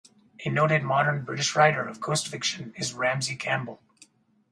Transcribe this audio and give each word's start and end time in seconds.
A 0.43 0.49
noted 0.49 0.81
modern 0.81 1.25
British 1.25 1.55
writer 1.55 1.87
of 1.87 2.01
ghost 2.01 2.27
fiction 2.27 2.73
is 2.75 2.95
Ramsey 2.95 3.35
Campbell. 3.35 3.83